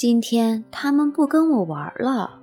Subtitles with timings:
[0.00, 2.40] 今天他们不跟我玩了。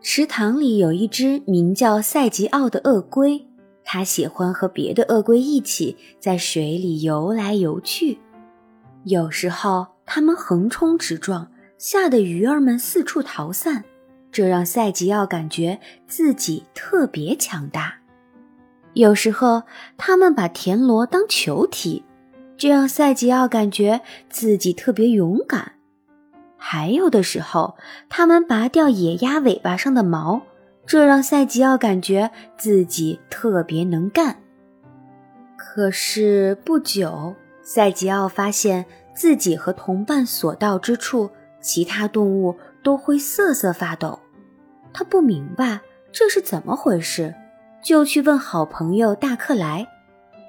[0.00, 3.46] 池塘里有一只名叫赛吉奥的鳄龟，
[3.84, 8.18] 它喜欢和别的鳄龟一起在水里游来游去。
[9.04, 11.46] 有时候，它们横冲直撞，
[11.76, 13.84] 吓得鱼儿们四处逃散，
[14.32, 17.96] 这让赛吉奥感觉自己特别强大。
[18.94, 19.64] 有时候，
[19.98, 22.02] 他们把田螺当球踢，
[22.56, 24.00] 这让赛吉奥感觉
[24.30, 25.72] 自己特别勇敢。
[26.56, 27.76] 还有的时候，
[28.08, 30.42] 他们拔掉野鸭尾巴上的毛，
[30.86, 34.36] 这让赛吉奥感觉自己特别能干。
[35.56, 41.30] 可是不久，赛吉奥发现自己和同伴所到之处，
[41.60, 44.18] 其他动物都会瑟瑟发抖。
[44.92, 45.80] 他不明白
[46.10, 47.34] 这是怎么回事，
[47.82, 49.86] 就去问好朋友大克莱。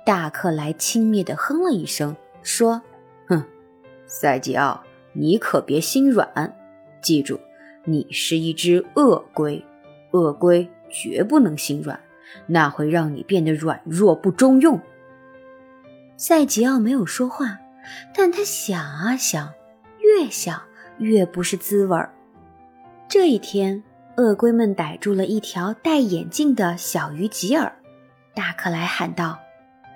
[0.06, 2.82] 大克莱轻蔑地哼了一声，说
[3.28, 3.44] ：“哼，
[4.06, 4.82] 赛吉奥。”
[5.20, 6.56] 你可别心软，
[7.02, 7.40] 记住，
[7.86, 9.66] 你是一只鳄龟，
[10.12, 12.00] 鳄龟绝不能心软，
[12.46, 14.80] 那会让你变得软弱不中用。
[16.18, 17.58] 赛吉奥没有说话，
[18.14, 19.54] 但他想啊想，
[20.00, 20.62] 越想
[21.00, 22.14] 越不是滋味儿。
[23.08, 23.84] 这一天，
[24.18, 27.76] 鳄龟们逮住了一条戴眼镜的小鱼吉尔，
[28.36, 29.40] 大克莱喊道：“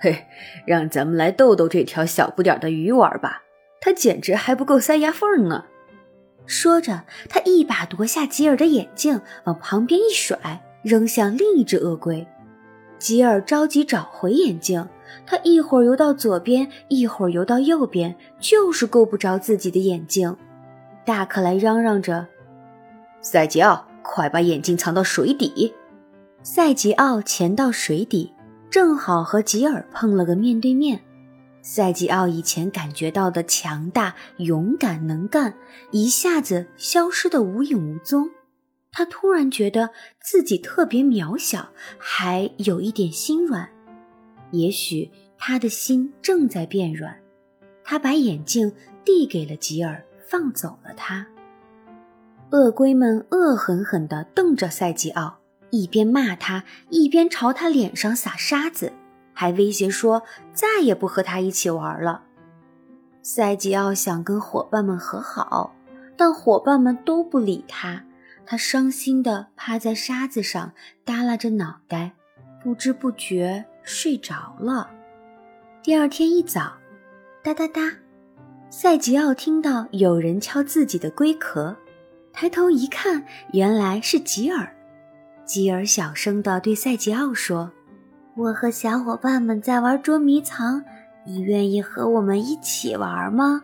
[0.02, 0.26] 嘿，
[0.66, 3.44] 让咱们来逗逗这条小不点的鱼玩吧。”
[3.82, 5.66] 他简直还不够塞牙缝呢！
[6.46, 12.26] 说着，他一把夺下吉尔的眼镜，往旁边一甩，扔向另一只鳄龟。
[13.00, 14.88] 吉尔着急找回眼镜，
[15.26, 20.38] 他一会儿游到左边，一会儿游到右边，就是够不着自己的眼镜。
[21.04, 22.28] 大克莱嚷嚷着
[23.20, 25.74] ：“赛吉奥，快把眼镜藏到水底！”
[26.44, 28.32] 赛吉奥潜到水底，
[28.70, 31.00] 正好和吉尔碰了个面对面。
[31.62, 35.54] 赛吉奥以前感觉到的强大、勇敢、能干，
[35.92, 38.30] 一下子消失得无影无踪。
[38.92, 43.70] 他突然觉得自己特别渺小，还有一点心软。
[44.52, 47.18] 也许他的心正在变软。
[47.84, 48.74] 他把眼镜
[49.06, 51.26] 递给了吉尔，放走了他。
[52.52, 55.40] 鳄龟们恶狠狠地瞪着赛吉奥，
[55.70, 58.92] 一边骂他，一边朝他脸上撒沙子。
[59.42, 60.22] 还威胁说
[60.54, 62.22] 再也不和他一起玩了。
[63.24, 65.76] 赛吉奥想跟伙伴们和好，
[66.16, 68.04] 但伙伴们都不理他。
[68.46, 72.12] 他伤心地趴在沙子上，耷拉着脑袋，
[72.64, 74.92] 不知不觉睡着了。
[75.82, 76.74] 第二天一早，
[77.42, 77.82] 哒哒哒，
[78.70, 81.76] 赛吉奥听到有人敲自己的龟壳，
[82.32, 84.72] 抬头一看，原来是吉尔。
[85.46, 87.72] 吉尔小声地对赛吉奥说。
[88.42, 90.84] 我和小伙伴们在玩捉迷藏，
[91.24, 93.62] 你愿意和我们一起玩吗？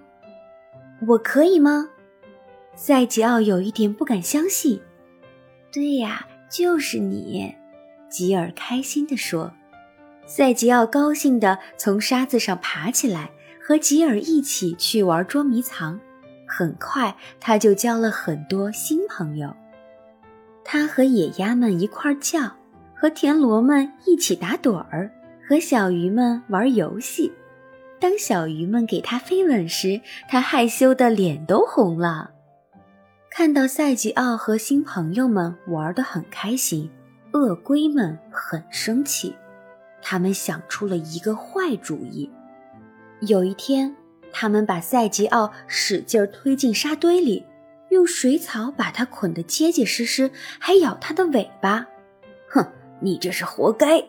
[1.07, 1.89] 我可以吗？
[2.75, 4.79] 赛吉奥有一点不敢相信。
[5.73, 7.55] 对呀，就是你，
[8.07, 9.51] 吉尔开心地说。
[10.27, 15.99] 赛吉奥高兴地从沙子上爬起来，和吉尔一起去玩捉迷藏。
[16.45, 19.51] 很快，他就交了很多新朋友。
[20.63, 22.51] 他和野鸭们一块儿叫。
[22.99, 25.11] 和田螺们一起打盹儿，
[25.47, 27.31] 和小鱼们玩游戏。
[27.99, 32.31] 当小鱼们给他飞吻时，他害羞的脸都红了。
[33.29, 36.89] 看到赛吉奥和新朋友们玩得很开心，
[37.33, 39.35] 鳄龟们很生气，
[40.01, 42.27] 他们想出了一个坏主意。
[43.21, 43.95] 有一天，
[44.31, 47.45] 他们把赛吉奥使劲推进沙堆里，
[47.89, 51.85] 用水草把它捆得结结实实，还咬它的尾巴。
[52.99, 54.03] 你这是活该！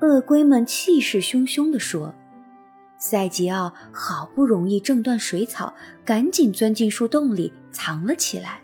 [0.00, 2.14] 鳄龟们气势汹汹地说。
[2.98, 8.62] 赛吉奥好不容易挣断水草，赶紧钻进树洞里藏了起来。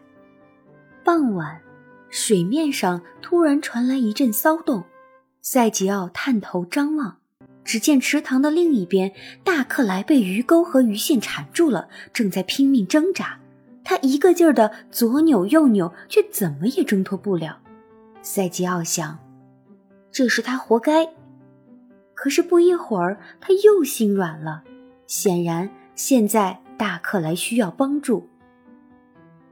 [1.04, 1.60] 傍晚，
[2.08, 4.84] 水面上突然传来一阵骚动。
[5.42, 7.16] 赛吉奥探头张望，
[7.64, 9.12] 只见池塘的另一边，
[9.44, 13.38] 大克莱被鱼钩和鱼线缠住了，正在拼命挣扎。
[13.84, 17.59] 他一个劲儿的左扭右扭，却怎么也挣脱不了。
[18.22, 19.18] 赛吉奥想。
[20.12, 21.09] 这是他活该。
[22.15, 24.65] 可是不一会儿，他又心软了。
[25.07, 28.28] 显然，现在大克莱需要帮助。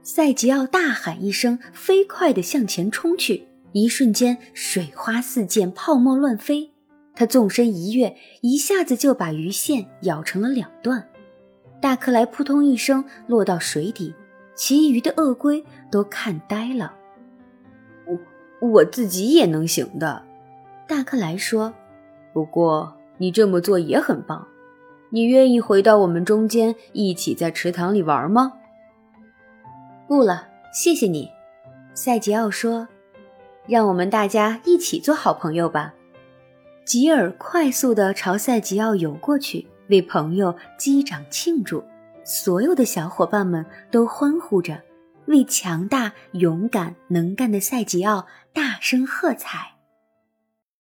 [0.03, 3.47] 赛吉奥大喊一声，飞快地向前冲去。
[3.71, 6.71] 一瞬间，水花四溅，泡沫乱飞。
[7.13, 11.07] 他纵身一跃，一下子就把鱼线咬成了两段。
[11.81, 14.15] 大克莱扑通一声落到水底，
[14.55, 16.93] 其余的鳄龟都看呆了。
[18.05, 20.25] 我我自己也能行的。
[20.89, 21.71] 大克莱说
[22.33, 24.47] ：“不过你这么做也很棒，
[25.11, 28.53] 你愿意回到我们中间，一起在池塘里玩吗？”
[30.09, 31.29] 不了，谢谢你。”
[31.93, 32.87] 赛吉奥说
[33.69, 35.93] ：“让我们大家一起做好朋友吧。”
[36.83, 41.83] 吉尔快速地朝赛吉奥游过去，为朋友击掌庆祝。
[42.23, 44.81] 所有的小伙伴们都欢呼着，
[45.27, 49.75] 为强大、勇敢、能干的赛吉奥大声喝彩。